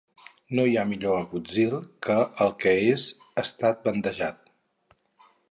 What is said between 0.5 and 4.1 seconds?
No hi ha millor agutzil que el que és estat